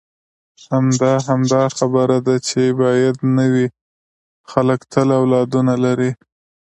[0.69, 3.67] همدا، همدا خبره ده چې باید نه وي،
[4.51, 6.11] خلک تل اولادونه لري.